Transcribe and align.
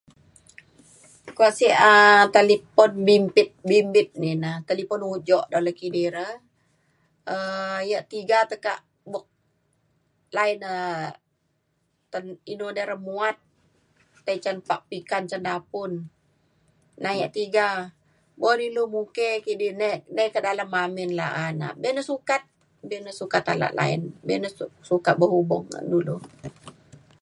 kuak 1.35 1.53
sek 1.57 1.73
um 1.89 2.23
talipon 2.35 2.91
bimpit 3.07 3.49
bimbit 3.69 4.07
di 4.23 4.31
na 4.43 4.51
talipon 4.69 5.01
ujok 5.15 5.45
dalau 5.53 5.73
kidi 5.79 6.03
re 6.15 6.27
um 7.33 7.77
yak 7.91 8.03
tiga 8.13 8.37
tekak 8.51 8.79
buk 9.11 9.25
line 10.35 10.59
da 10.65 10.75
ten- 12.11 12.41
inu 12.51 12.67
de 12.75 12.83
re 12.89 12.95
muat 13.07 13.35
tei 14.25 14.37
ca 14.43 14.51
pak 14.69 14.81
pikan 14.89 15.23
cen 15.29 15.43
dapun 15.47 15.91
na 17.03 17.09
yak 17.19 17.31
tiga. 17.37 17.67
bo 18.39 18.49
na 18.57 18.63
ilu 18.69 18.83
muke 18.95 19.29
kidi 19.45 19.67
ne 19.81 19.89
nai 20.15 20.27
kak 20.33 20.43
dalem 20.47 20.71
amin 20.83 21.11
la’a 21.19 21.43
na 21.59 21.67
be 21.81 21.87
na 21.95 22.01
sukat 22.11 22.43
be 22.89 22.95
na 23.05 23.11
sukat 23.19 23.43
alak 23.53 23.73
line. 23.79 24.05
be 24.25 24.33
na 24.41 24.49
su- 24.57 24.75
sukat 24.89 25.15
berhubung 25.21 25.63
ngan 25.69 25.85
dulu 25.93 26.15